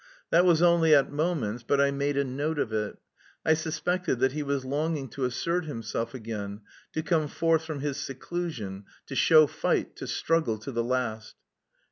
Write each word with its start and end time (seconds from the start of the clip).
That 0.31 0.45
was 0.45 0.63
only 0.63 0.95
at 0.95 1.11
moments, 1.11 1.61
but 1.61 1.79
I 1.79 1.91
made 1.91 2.17
a 2.17 2.23
note 2.23 2.57
of 2.57 2.73
it. 2.73 2.97
I 3.45 3.53
suspected 3.53 4.17
that 4.19 4.31
he 4.31 4.41
was 4.41 4.65
longing 4.65 5.09
to 5.09 5.25
assert 5.25 5.65
himself 5.65 6.15
again, 6.15 6.61
to 6.93 7.03
come 7.03 7.27
forth 7.27 7.63
from 7.65 7.81
his 7.81 7.97
seclusion, 7.97 8.85
to 9.05 9.15
show 9.15 9.45
fight, 9.45 9.95
to 9.97 10.07
struggle 10.07 10.57
to 10.57 10.71
the 10.71 10.83
last. 10.83 11.35